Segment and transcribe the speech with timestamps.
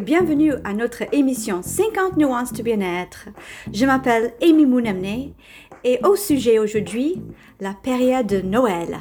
[0.00, 3.28] Bienvenue à notre émission 50 nuances de bien-être.
[3.72, 5.34] Je m'appelle Amy Mounamne
[5.84, 7.22] et au sujet aujourd'hui,
[7.60, 8.98] la période de Noël.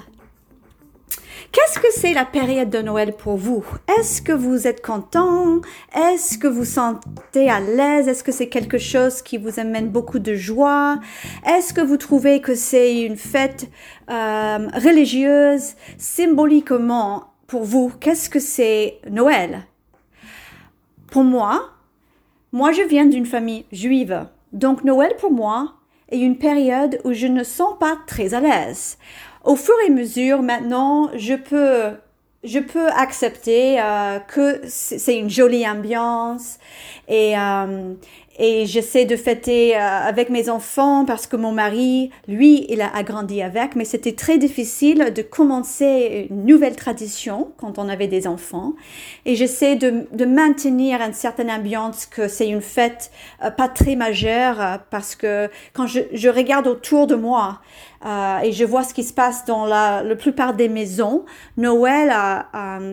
[1.51, 3.65] Qu'est-ce que c'est la période de Noël pour vous?
[3.97, 5.61] Est-ce que vous êtes content?
[5.95, 8.07] Est-ce que vous sentez à l'aise?
[8.07, 10.99] Est-ce que c'est quelque chose qui vous amène beaucoup de joie?
[11.47, 13.67] Est-ce que vous trouvez que c'est une fête
[14.11, 19.65] euh, religieuse Symboliquement, pour vous, qu'est-ce que c'est Noël?
[21.13, 21.69] Pour moi,
[22.51, 24.25] moi je viens d'une famille juive.
[24.51, 25.75] Donc Noël pour moi
[26.09, 28.97] est une période où je ne sens pas très à l'aise.
[29.43, 31.95] Au fur et à mesure, maintenant, je peux
[32.43, 36.57] je peux accepter euh, que c'est une jolie ambiance
[37.07, 37.93] et, euh,
[38.37, 43.03] et j'essaie de fêter euh, avec mes enfants parce que mon mari, lui, il a
[43.03, 48.25] grandi avec, mais c'était très difficile de commencer une nouvelle tradition quand on avait des
[48.25, 48.73] enfants.
[49.25, 53.11] Et j'essaie de, de, maintenir une certaine ambiance que c'est une fête
[53.43, 57.59] euh, pas très majeure euh, parce que quand je, je regarde autour de moi
[58.05, 61.25] euh, et je vois ce qui se passe dans la, la plupart des maisons,
[61.57, 62.13] Noël,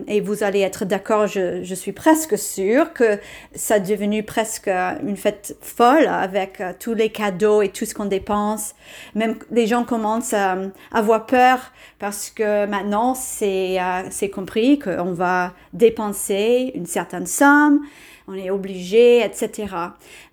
[0.07, 3.19] et vous allez être d'accord, je, je suis presque sûre que
[3.55, 7.95] ça est devenu presque une fête folle avec euh, tous les cadeaux et tout ce
[7.95, 8.75] qu'on dépense.
[9.15, 10.57] Même les gens commencent à,
[10.93, 11.59] avoir peur
[11.99, 17.81] parce que maintenant c'est euh, c'est compris qu'on va dépenser une certaine somme,
[18.29, 19.75] on est obligé, etc.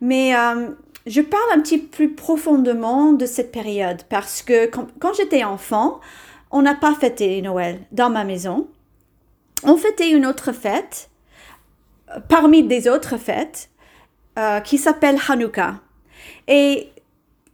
[0.01, 0.69] Mais euh,
[1.07, 5.99] je parle un petit peu plus profondément de cette période parce que quand, j'étais enfant,
[6.51, 8.67] on n'a pas fêté Noël dans ma maison.
[9.63, 11.09] On fêtait une autre fête
[12.29, 13.69] parmi des autres fêtes
[14.37, 15.79] euh, qui s'appelle Hanouka.
[16.47, 16.89] Et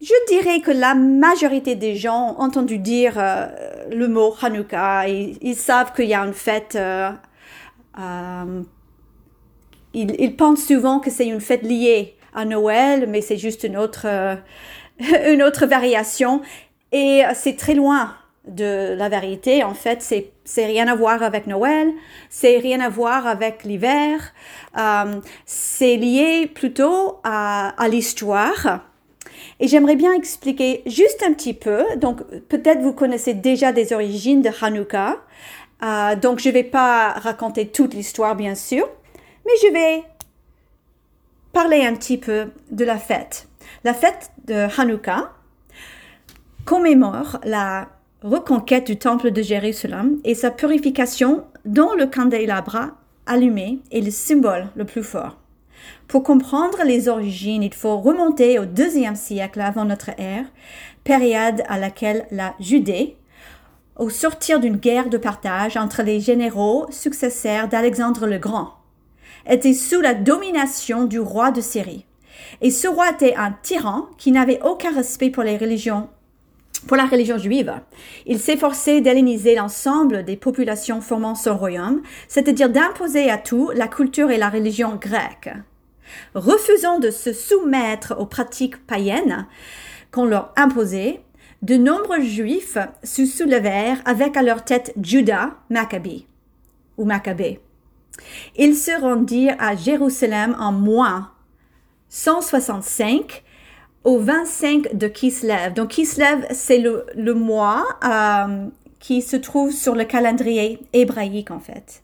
[0.01, 3.47] je dirais que la majorité des gens ont entendu dire euh,
[3.91, 5.07] le mot Hanouka.
[5.07, 6.75] Ils savent qu'il y a une fête.
[6.75, 7.11] Euh,
[9.93, 14.07] ils, pensent souvent que c'est une fête liée à Noël, mais c'est juste une autre,
[15.27, 16.41] une autre variation.
[16.91, 18.15] Et c'est très loin
[18.47, 19.63] de la vérité.
[19.63, 20.01] En fait,
[20.43, 21.91] c'est rien à voir avec Noël,
[22.29, 24.33] c'est rien à voir avec l'hiver.
[24.77, 28.81] Euh, c'est lié plutôt à, à l'histoire.
[29.59, 31.83] Et j'aimerais bien expliquer juste un petit peu.
[31.97, 35.17] Donc, peut-être vous connaissez déjà des origines de Hanouka.
[35.83, 38.89] Euh, donc, je ne vais pas raconter toute l'histoire, bien sûr,
[39.45, 40.03] mais je vais
[41.53, 43.47] parler un petit peu de la fête.
[43.83, 45.31] La fête de Hanouka
[46.65, 47.87] commémore la
[48.23, 52.89] reconquête du temple de Jérusalem et sa purification dont le candélabre
[53.27, 55.37] allumé est le symbole le plus fort.
[56.07, 60.45] Pour comprendre les origines, il faut remonter au deuxième siècle avant notre ère,
[61.03, 63.17] période à laquelle la Judée,
[63.97, 68.69] au sortir d'une guerre de partage entre les généraux successeurs d'Alexandre le Grand,
[69.49, 72.05] était sous la domination du roi de Syrie.
[72.61, 76.07] Et ce roi était un tyran qui n'avait aucun respect pour les religions
[76.87, 77.73] pour la religion juive,
[78.25, 84.31] il s'efforçait d'helléniser l'ensemble des populations formant son royaume, c'est-à-dire d'imposer à tout la culture
[84.31, 85.49] et la religion grecque.
[86.35, 89.47] Refusant de se soumettre aux pratiques païennes
[90.11, 91.21] qu'on leur imposait,
[91.61, 96.27] de nombreux juifs se soulevèrent avec à leur tête Judas Maccabée
[96.97, 97.61] ou Maccabée.
[98.57, 101.31] Ils se rendirent à Jérusalem en moins
[102.09, 103.43] 165
[104.03, 105.73] au 25 de Kislev.
[105.73, 108.67] Donc Kislev, c'est le, le, mois euh,
[108.99, 112.03] qui se trouve sur le calendrier hébraïque en fait.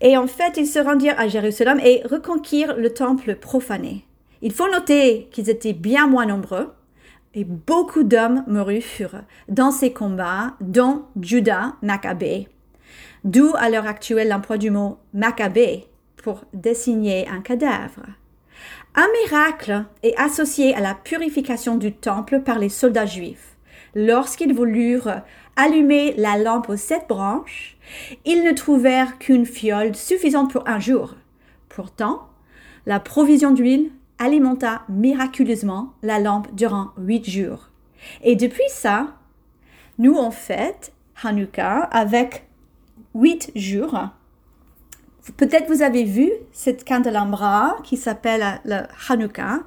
[0.00, 4.04] Et en fait, ils se rendirent à Jérusalem et reconquirent le temple profané.
[4.42, 6.74] Il faut noter qu'ils étaient bien moins nombreux
[7.34, 12.48] et beaucoup d'hommes moururent dans ces combats, dont Judas Maccabée.
[13.24, 15.86] D'où à l'heure actuelle l'emploi du mot Maccabée
[16.22, 18.02] pour désigner un cadavre.
[18.94, 23.56] Un miracle est associé à la purification du temple par les soldats juifs.
[23.94, 25.22] Lorsqu'ils voulurent
[25.56, 27.78] allumer la lampe aux sept branches,
[28.26, 31.14] ils ne trouvèrent qu'une fiole suffisante pour un jour.
[31.70, 32.28] Pourtant,
[32.84, 37.70] la provision d'huile alimenta miraculeusement la lampe durant huit jours.
[38.22, 39.14] Et depuis ça,
[39.96, 40.92] nous on fête
[41.22, 42.44] Hanouka avec
[43.14, 43.98] huit jours
[45.36, 49.60] Peut-être vous avez vu cette candelabra qui s'appelle le Hanouka.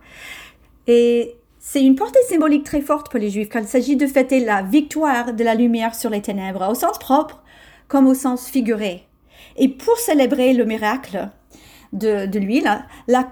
[0.85, 4.39] Et c'est une portée symbolique très forte pour les Juifs quand il s'agit de fêter
[4.39, 7.41] la victoire de la lumière sur les ténèbres, au sens propre
[7.87, 9.07] comme au sens figuré.
[9.55, 11.29] Et pour célébrer le miracle
[11.91, 13.31] de, de l'huile, la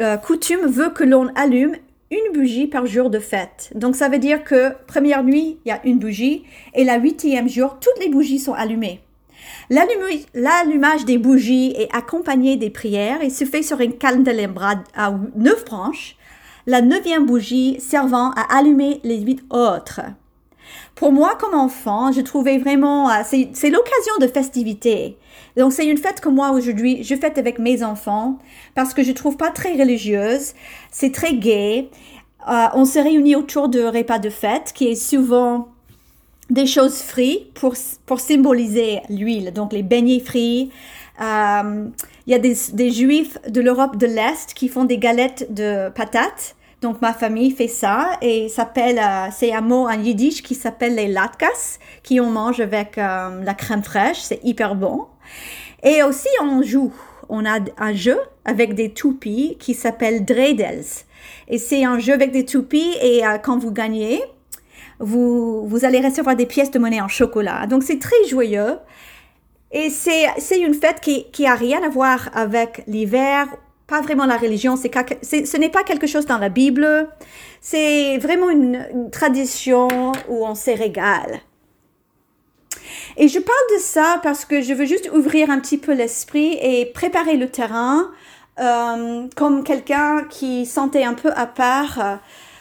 [0.00, 1.76] euh, coutume veut que l'on allume
[2.10, 3.72] une bougie par jour de fête.
[3.74, 6.44] Donc ça veut dire que première nuit, il y a une bougie
[6.74, 9.00] et la huitième jour, toutes les bougies sont allumées.
[9.70, 15.64] L'allumage des bougies est accompagné des prières et se fait sur une candélabre à neuf
[15.64, 16.16] branches,
[16.66, 20.00] la neuvième bougie servant à allumer les huit autres.
[20.94, 25.18] Pour moi, comme enfant, je trouvais vraiment, euh, c'est l'occasion de festivité.
[25.56, 28.38] Donc, c'est une fête que moi, aujourd'hui, je fête avec mes enfants
[28.74, 30.52] parce que je trouve pas très religieuse.
[30.90, 31.90] C'est très gai.
[32.48, 35.68] Euh, on se réunit autour de repas de fête qui est souvent
[36.50, 37.74] des choses frites pour,
[38.06, 39.52] pour symboliser l'huile.
[39.52, 40.70] Donc, les beignets frits.
[41.20, 41.86] Euh,
[42.26, 45.90] il y a des, des juifs de l'Europe de l'Est qui font des galettes de
[45.90, 50.54] patates donc ma famille fait ça et s'appelle, euh, c'est un mot en yiddish qui
[50.54, 55.06] s'appelle les latkas, qui on mange avec euh, la crème fraîche, c'est hyper bon.
[55.82, 56.92] Et aussi on joue,
[57.30, 60.84] on a un jeu avec des toupies qui s'appelle Dredels.
[61.48, 64.20] Et c'est un jeu avec des toupies et euh, quand vous gagnez,
[65.00, 67.66] vous, vous allez recevoir des pièces de monnaie en chocolat.
[67.66, 68.78] Donc c'est très joyeux.
[69.72, 73.48] Et c'est, une fête qui, qui a rien à voir avec l'hiver
[73.86, 77.08] pas vraiment la religion, c'est, ce n'est pas quelque chose dans la Bible,
[77.60, 79.88] c'est vraiment une, tradition
[80.28, 81.40] où on se régale.
[83.16, 86.58] Et je parle de ça parce que je veux juste ouvrir un petit peu l'esprit
[86.60, 88.10] et préparer le terrain
[88.58, 92.20] euh, comme quelqu'un qui sentait un peu à part.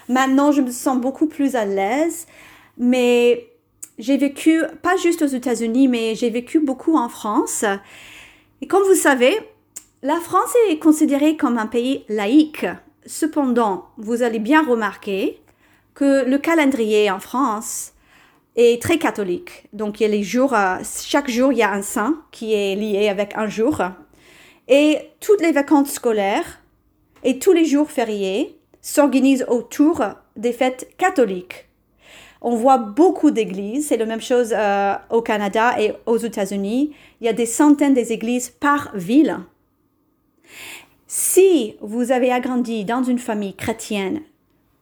[0.10, 2.28] Maintenant, je me sens beaucoup plus à l'aise,
[2.78, 3.48] mais
[3.98, 7.66] j'ai vécu, pas juste aux États-Unis, mais j'ai vécu beaucoup en France.
[8.62, 9.38] Et comme vous savez,
[10.02, 12.66] la France est considérée comme un pays laïque.
[13.06, 15.40] Cependant, vous allez bien remarquer
[15.94, 17.94] que le calendrier en France
[18.56, 19.66] est très catholique.
[19.74, 22.54] Donc, il y a les jours, euh, chaque jour, il y a un saint qui
[22.54, 23.82] est lié avec un jour.
[24.68, 26.62] Et toutes les vacances scolaires
[27.24, 30.04] et tous les jours fériés s'organisent autour
[30.36, 31.70] des fêtes catholiques.
[32.42, 36.94] On voit beaucoup d'églises, c'est la même chose euh, au Canada et aux États-Unis.
[37.22, 39.40] Il y a des centaines d'églises par ville.
[41.08, 44.22] Si vous avez agrandi dans une famille chrétienne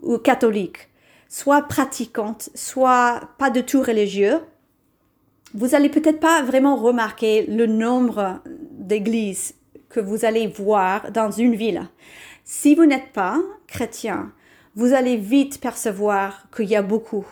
[0.01, 0.89] ou catholique,
[1.29, 4.39] soit pratiquante, soit pas de tout religieux,
[5.53, 8.39] vous allez peut-être pas vraiment remarquer le nombre
[8.71, 9.53] d'églises
[9.89, 11.87] que vous allez voir dans une ville.
[12.43, 14.33] Si vous n'êtes pas chrétien,
[14.75, 17.25] vous allez vite percevoir qu'il y a beaucoup.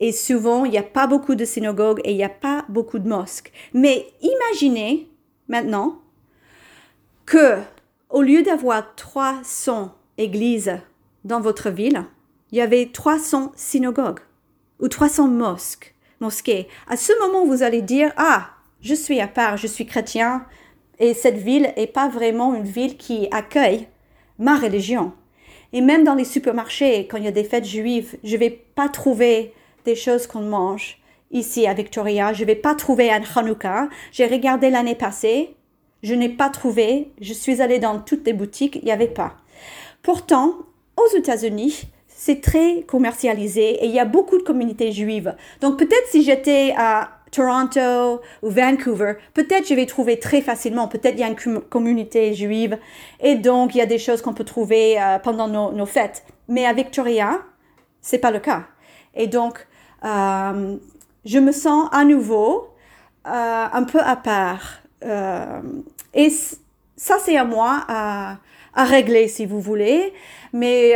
[0.00, 2.98] Et souvent, il n'y a pas beaucoup de synagogues et il n'y a pas beaucoup
[2.98, 3.52] de mosques.
[3.74, 5.08] Mais imaginez
[5.48, 6.00] maintenant
[7.26, 7.58] que
[8.08, 10.78] au lieu d'avoir 300 églises
[11.24, 12.04] dans votre ville,
[12.50, 14.20] il y avait 300 synagogues
[14.80, 16.66] ou 300 mosques, mosquées.
[16.88, 18.50] À ce moment, vous allez dire, ah,
[18.80, 20.46] je suis à part, je suis chrétien,
[20.98, 23.86] et cette ville n'est pas vraiment une ville qui accueille
[24.40, 25.12] ma religion.
[25.72, 28.88] Et même dans les supermarchés, quand il y a des fêtes juives, je vais pas
[28.88, 29.54] trouver
[29.84, 30.98] des choses qu'on mange
[31.30, 32.32] ici à Victoria.
[32.32, 33.88] Je vais pas trouver un Hanouka.
[34.10, 35.54] J'ai regardé l'année passée,
[36.02, 37.12] je n'ai pas trouvé.
[37.20, 39.36] Je suis allée dans toutes les boutiques, il n'y avait pas.
[40.02, 40.54] Pourtant,
[40.96, 45.34] aux États-Unis, c'est très commercialisé et il y a beaucoup de communautés juives.
[45.60, 51.14] Donc peut-être si j'étais à Toronto ou Vancouver, peut-être je vais trouver très facilement, peut-être
[51.14, 52.78] il y a une communauté juive
[53.20, 56.24] et donc il y a des choses qu'on peut trouver euh, pendant nos, fêtes.
[56.48, 57.40] Mais à Victoria,
[58.00, 58.64] c'est pas le cas.
[59.14, 59.66] Et donc,
[60.04, 60.76] euh,
[61.24, 62.68] je me sens à nouveau
[63.26, 64.80] euh, un peu à part.
[66.12, 66.30] Et
[66.96, 68.38] ça, c'est à moi à,
[68.74, 70.12] à, régler, si vous voulez.
[70.52, 70.94] Mais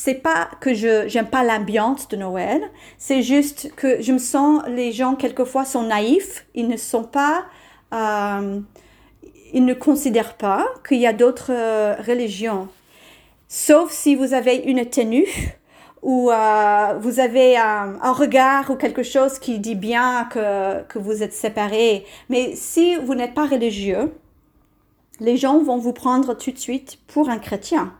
[0.00, 2.62] c'est pas que je j'aime pas l'ambiance de Noël.
[2.98, 6.46] C'est juste que je me sens les gens quelquefois sont naïfs.
[6.54, 7.46] Ils ne sont pas
[7.92, 8.60] euh,
[9.52, 12.68] ils ne considèrent pas qu'il y a d'autres euh, religions.
[13.48, 15.26] Sauf si vous avez une tenue
[16.02, 21.00] ou euh, vous avez un, un, regard ou quelque chose qui dit bien que, que
[21.00, 22.06] vous êtes séparés.
[22.28, 24.12] Mais si vous n'êtes pas religieux,
[25.18, 27.97] les gens vont vous prendre tout de suite pour un chrétien.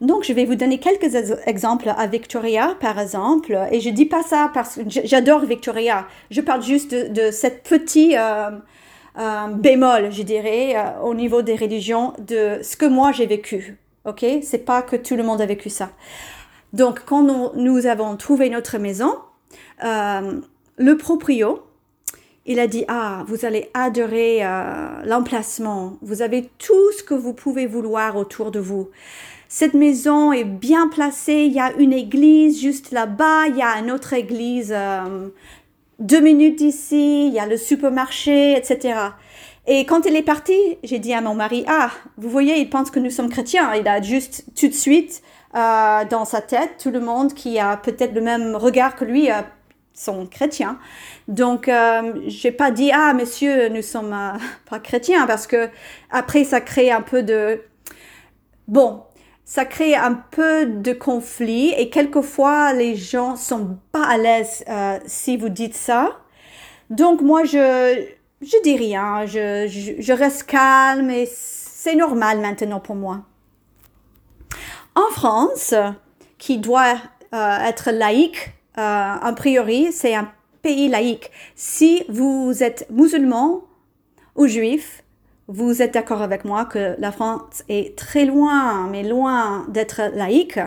[0.00, 1.14] Donc, je vais vous donner quelques
[1.46, 3.58] exemples à Victoria, par exemple.
[3.70, 6.06] Et je dis pas ça parce que j'adore Victoria.
[6.30, 8.50] Je parle juste de, cette petite euh,
[9.18, 13.78] euh, bémol, je dirais, euh, au niveau des religions, de ce que moi j'ai vécu.
[14.04, 15.90] Ok, c'est pas que tout le monde a vécu ça.
[16.72, 17.22] Donc, quand
[17.54, 19.14] nous, avons trouvé notre maison,
[19.82, 21.62] le proprio,
[22.44, 24.42] il a dit, ah, vous allez adorer
[25.04, 25.96] l'emplacement.
[26.02, 28.90] Vous avez tout ce que vous pouvez vouloir autour de vous.
[29.48, 31.44] Cette maison est bien placée.
[31.46, 33.46] Il y a une église juste là-bas.
[33.48, 35.28] Il y a une autre église euh,
[35.98, 37.28] deux minutes d'ici.
[37.28, 38.98] Il y a le supermarché, etc.
[39.66, 42.90] Et quand il est parti, j'ai dit à mon mari, ah, vous voyez, il pense
[42.90, 43.74] que nous sommes chrétiens.
[43.74, 45.22] Il a juste tout de suite
[45.54, 49.30] euh, dans sa tête, tout le monde qui a peut-être le même regard que lui,
[49.96, 50.78] sont chrétiens.
[51.26, 54.38] Donc, euh, j'ai pas dit ah monsieur, nous sommes euh,
[54.70, 55.68] pas chrétiens parce que
[56.10, 57.60] après ça crée un peu de
[58.68, 59.02] bon,
[59.46, 64.98] ça crée un peu de conflit et quelquefois les gens sont pas à l'aise euh,
[65.06, 66.18] si vous dites ça.
[66.90, 68.04] Donc moi je
[68.42, 73.22] je dis rien, je, je, je reste calme et c'est normal maintenant pour moi.
[74.94, 75.74] En France,
[76.38, 76.96] qui doit
[77.32, 81.30] euh, être laïque, euh, a priori, c'est un pays laïque.
[81.54, 83.62] Si vous êtes musulman
[84.34, 85.02] ou juif,
[85.48, 90.58] vous êtes d'accord avec moi que la France est très loin, mais loin d'être laïque.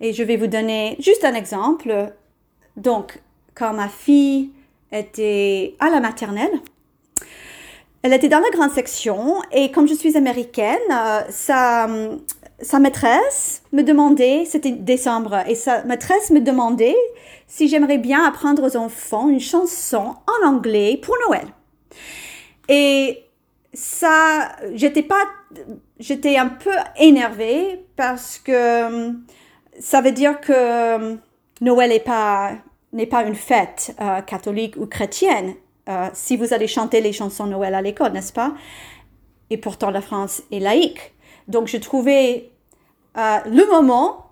[0.00, 2.12] Et je vais vous donner juste un exemple.
[2.76, 3.20] Donc,
[3.54, 4.50] quand ma fille
[4.92, 6.52] était à la maternelle,
[8.02, 11.88] elle était dans la grande section et comme je suis américaine, euh, sa,
[12.60, 16.96] sa maîtresse me demandait, c'était décembre, et sa maîtresse me demandait
[17.46, 21.46] si j'aimerais bien apprendre aux enfants une chanson en anglais pour Noël.
[22.68, 23.23] Et
[23.74, 25.22] ça, j'étais pas,
[25.98, 29.12] j'étais un peu énervée parce que euh,
[29.78, 31.16] ça veut dire que euh,
[31.60, 32.52] Noël n'est pas,
[32.92, 35.54] n'est pas une fête euh, catholique ou chrétienne.
[36.14, 38.54] si vous allez chanter les chansons Noël à l'école, n'est-ce pas?
[39.50, 41.12] Et pourtant, la France est laïque.
[41.46, 42.50] Donc, je trouvais
[43.16, 44.30] le moment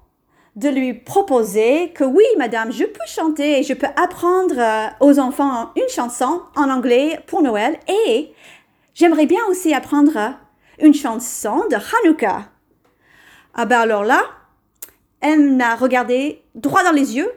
[0.56, 4.54] de lui proposer que oui, madame, je peux chanter et je peux apprendre
[5.00, 8.32] aux enfants une chanson en anglais pour Noël et
[8.94, 10.34] J'aimerais bien aussi apprendre
[10.80, 12.50] une chanson de Hanouka.
[13.54, 14.22] Ah ben alors là,
[15.20, 17.30] elle m'a regardé droit dans les yeux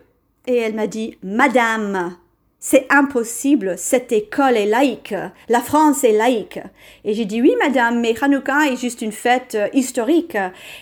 [0.48, 2.18] et elle m'a dit, Madame,
[2.60, 5.16] c'est impossible, cette école est laïque,
[5.48, 6.60] la France est laïque.
[7.06, 10.38] Et j'ai dit, oui, madame, mais Hanouka est juste une fête historique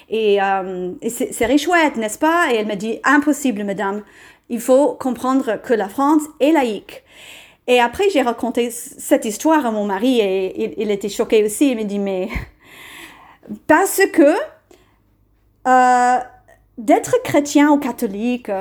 [0.10, 2.52] et, euh, c'est chouette, n'est-ce pas?
[2.52, 4.02] Et elle m'a dit, impossible, madame,
[4.50, 7.04] il faut comprendre que la France est laïque.
[7.68, 11.72] Et après, j'ai raconté cette histoire à mon mari et il, était choqué aussi.
[11.72, 12.28] Il me dit, mais
[13.68, 14.36] parce que
[15.68, 16.20] euh,
[16.78, 18.52] d'être chrétien ou catholique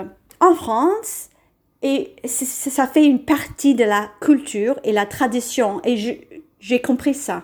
[0.41, 1.31] en France,
[1.83, 5.81] et ça fait une partie de la culture et la tradition.
[5.85, 5.97] Et
[6.61, 7.43] j'ai compris ça.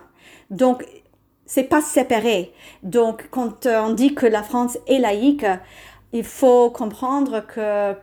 [0.49, 0.85] Donc,
[1.45, 2.53] c'est pas séparé.
[2.81, 5.45] Donc, quand on dit que la France est laïque,
[6.13, 7.95] il faut comprendre que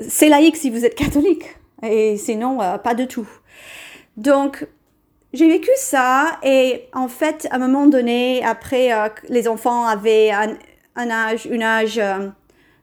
[0.00, 1.44] c'est laïque si vous êtes catholique.
[1.82, 3.28] Et sinon, euh, pas du tout.
[4.16, 4.66] Donc,
[5.32, 10.30] j'ai vécu ça et en fait, à un moment donné, après, euh, les enfants avaient
[10.30, 12.28] un, âge, une âge euh,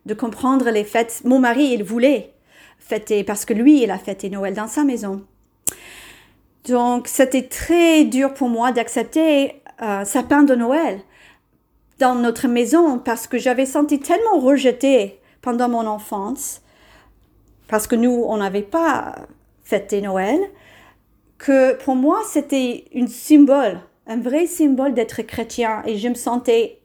[0.05, 1.21] de comprendre les fêtes.
[1.25, 2.33] Mon mari, il voulait
[2.79, 5.23] fêter parce que lui, il a fêté Noël dans sa maison.
[6.67, 11.01] Donc, c'était très dur pour moi d'accepter euh, sapin de Noël
[11.99, 16.61] dans notre maison parce que j'avais senti tellement rejeté pendant mon enfance
[17.69, 19.15] parce que nous, on n'avait pas
[19.63, 20.39] fêté Noël,
[21.37, 26.79] que pour moi, c'était un symbole, un vrai symbole d'être chrétien et je me sentais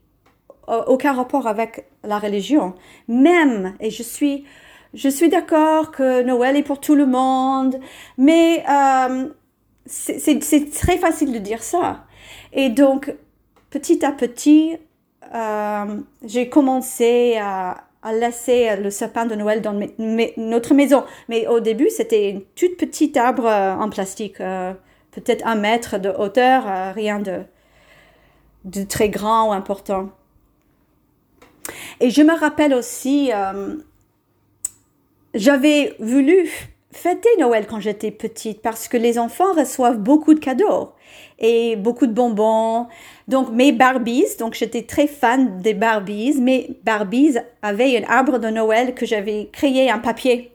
[0.68, 2.74] aucun rapport avec la religion.
[3.08, 4.44] Même, et je suis,
[4.92, 7.80] je suis d'accord que Noël est pour tout le monde,
[8.16, 9.28] mais euh,
[9.86, 12.04] c'est très facile de dire ça.
[12.52, 13.14] Et donc,
[13.70, 14.76] petit à petit,
[15.34, 19.73] euh, j'ai commencé à, à laisser le sapin de Noël dans
[20.37, 21.04] notre maison.
[21.28, 24.75] Mais au début, c'était une toute petite arbre euh, en plastique, euh,
[25.11, 27.40] peut-être un mètre de hauteur, euh, rien de,
[28.66, 30.11] de très grand ou important.
[32.00, 33.30] Et je me rappelle aussi,
[35.32, 36.50] j'avais voulu
[36.92, 40.92] fêter Noël quand j'étais petite parce que les enfants reçoivent beaucoup de cadeaux
[41.38, 42.86] et beaucoup de bonbons.
[43.28, 46.40] Donc mes Barbies, donc j'étais très fan des Barbies.
[46.40, 50.52] Mes Barbies avaient un arbre de Noël que j'avais créé en papier.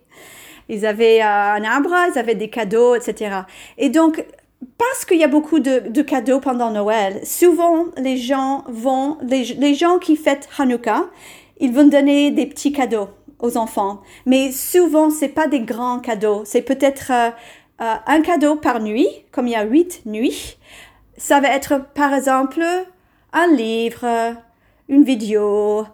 [0.70, 3.42] Ils avaient euh, un arbre, ils avaient des cadeaux, etc.
[3.78, 4.24] Et donc,
[4.78, 9.98] parce qu'il y a beaucoup de, cadeaux pendant Noël, souvent les gens vont, les, gens
[9.98, 11.06] qui fêtent Hanouka,
[11.60, 13.10] ils vont donner des petits cadeaux
[13.40, 14.02] aux enfants.
[14.26, 16.44] Mais souvent, c'est pas des grands cadeaux.
[16.46, 17.30] C'est peut-être euh,
[17.82, 20.58] euh, un cadeau par nuit, comme il y a huit nuits.
[21.18, 22.64] Ça va être par exemple
[23.34, 24.36] un livre,
[24.88, 25.86] une vidéo,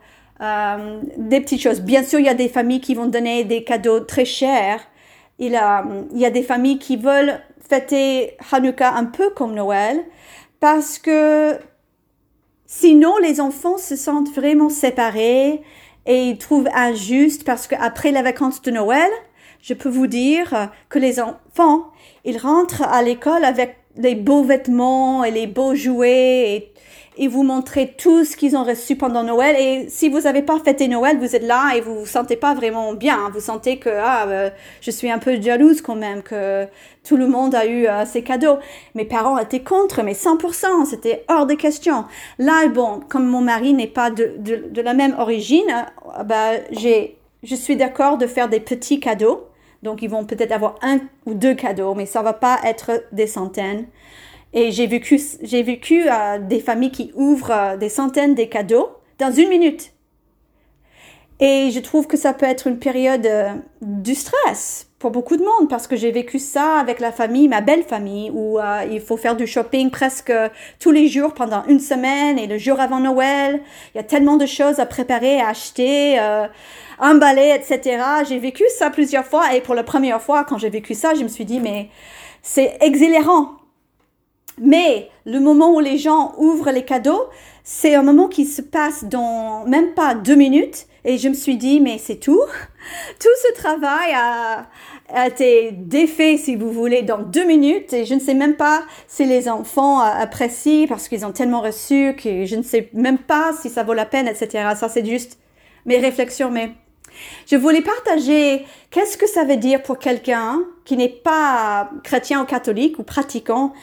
[0.42, 1.82] euh, des petites choses.
[1.82, 4.82] Bien sûr, il y a des familles qui vont donner des cadeaux très chers.
[5.40, 5.60] Il,
[6.14, 10.04] il y a des familles qui veulent fêter Hanouka un peu comme Noël
[10.60, 11.58] parce que
[12.66, 15.62] sinon les enfants se sentent vraiment séparés
[16.06, 19.10] et ils trouvent injuste parce qu'après les vacances de Noël,
[19.66, 21.92] je peux vous dire que les enfants,
[22.24, 26.72] ils rentrent à l'école avec les beaux vêtements et les beaux jouets
[27.18, 29.56] ils vous montraient tout ce qu'ils ont reçu pendant Noël.
[29.58, 32.54] Et si vous n'avez pas fêté Noël, vous êtes là et vous vous sentez pas
[32.54, 33.30] vraiment bien.
[33.34, 34.50] Vous sentez que ah, euh,
[34.82, 36.68] je suis un peu jalouse quand même, que
[37.08, 38.58] tout le monde a eu euh, ses cadeaux.
[38.96, 42.06] Mes parents étaient contre, mais 100%, c'était hors de question.
[42.38, 45.86] Là, bon, comme mon mari n'est pas de, de, de, la même origine,
[46.20, 49.48] euh, bah, j'ai, je suis d'accord de faire des petits cadeaux.
[49.86, 53.28] Donc, ils vont peut-être avoir un ou deux cadeaux, mais ça va pas être des
[53.28, 53.86] centaines.
[54.52, 58.90] Et j'ai vécu, j'ai vécu euh, des familles qui ouvrent euh, des centaines de cadeaux
[59.20, 59.92] dans une minute.
[61.40, 65.44] Et je trouve que ça peut être une période euh, du stress pour beaucoup de
[65.44, 68.58] monde parce que j'ai vécu ça avec la famille, ma belle famille, où
[68.90, 70.34] il faut faire du shopping presque
[70.80, 73.62] tous les jours pendant une semaine et le jour avant Noël.
[73.94, 76.20] Il y a tellement de choses à préparer, à acheter,
[76.98, 78.04] emballer, etc.
[78.28, 81.22] J'ai vécu ça plusieurs fois et pour la première fois, quand j'ai vécu ça, je
[81.22, 81.90] me suis dit, mais
[82.42, 83.52] c'est exhilaraant
[84.58, 87.26] mais le moment où les gens ouvrent les cadeaux,
[87.64, 90.88] c'est un moment qui se passe dans même pas deux minutes.
[91.08, 92.42] Et je me suis dit, mais c'est tout.
[93.20, 97.94] Tout ce travail a, été défait, si vous voulez, dans deux minutes.
[97.94, 102.16] Et je ne sais même pas si les enfants apprécient parce qu'ils ont tellement reçu
[102.16, 104.70] que je ne sais même pas si ça vaut la peine, etc.
[104.76, 105.38] Ça, c'est juste
[105.86, 106.50] mes réflexions.
[106.50, 106.72] Mais
[107.46, 112.46] je voulais partager qu'est-ce que ça veut dire pour quelqu'un qui n'est pas chrétien ou
[112.46, 113.74] catholique ou pratiquant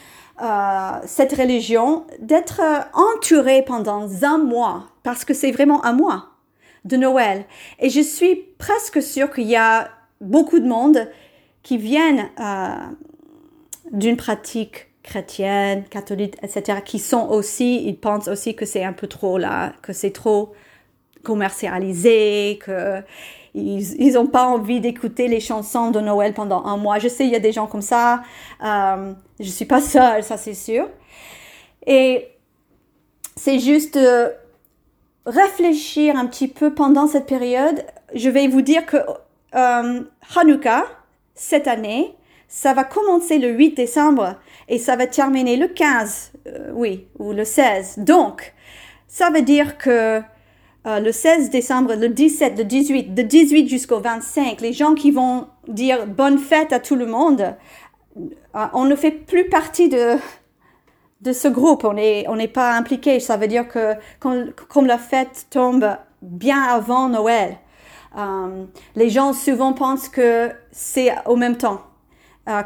[0.43, 6.32] euh, cette religion d'être euh, entouré pendant un mois, parce que c'est vraiment un mois
[6.85, 7.45] de Noël.
[7.79, 9.89] Et je suis presque sûre qu'il y a
[10.21, 11.09] beaucoup de monde
[11.63, 12.75] qui viennent euh,
[13.93, 19.07] d'une pratique chrétienne, catholique, etc., qui sont aussi, ils pensent aussi que c'est un peu
[19.07, 20.53] trop là, que c'est trop
[21.23, 23.03] commercialisé, que
[23.55, 26.99] ils n'ont pas envie d'écouter les chansons de Noël pendant un mois.
[26.99, 28.23] Je sais, il y a des gens comme ça.
[28.65, 30.89] Euh, je suis pas seule, ça c'est sûr.
[31.87, 32.29] Et
[33.37, 34.31] c'est juste euh,
[35.27, 37.85] réfléchir un petit peu pendant cette période.
[38.15, 38.97] Je vais vous dire que
[39.55, 40.01] euh,
[40.37, 40.85] Hanouka,
[41.35, 42.15] cette année,
[42.49, 44.37] ça va commencer le 8 décembre
[44.69, 47.99] et ça va terminer le 15, euh, oui, ou le 16.
[47.99, 48.53] Donc,
[49.09, 50.21] ça veut dire que
[50.87, 55.11] euh, le 16 décembre, le 17, le 18, de 18 jusqu'au 25, les gens qui
[55.11, 57.55] vont dire bonne fête à tout le monde,
[58.19, 60.17] euh, on ne fait plus partie de,
[61.23, 63.21] de ce groupe, on n'est on pas impliqué.
[63.21, 67.57] Ça veut dire que comme la fête tombe bien avant Noël,
[68.19, 68.65] euh,
[68.97, 71.81] les gens souvent pensent que c'est au même temps.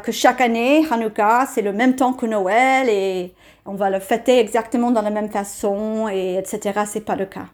[0.03, 3.33] que chaque année, Hanouka, c'est le même temps que Noël et
[3.65, 6.81] on va le fêter exactement dans la même façon et etc.
[6.85, 7.47] C'est pas le cas.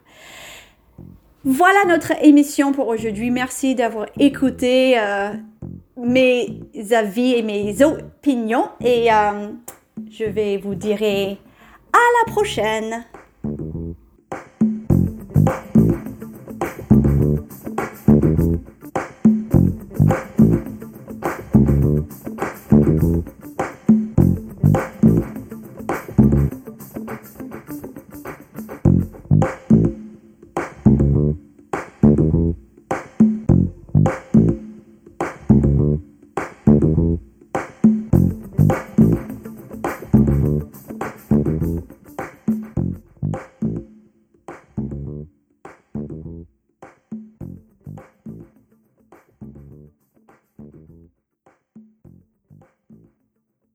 [1.46, 3.30] Voilà notre émission pour aujourd'hui.
[3.30, 5.32] Merci d'avoir écouté euh,
[5.98, 6.62] mes
[6.92, 9.48] avis et mes opinions et euh,
[10.10, 11.02] je vais vous dire
[11.92, 13.04] à la prochaine.